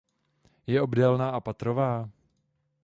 [0.67, 2.09] Je obdélná a patrová.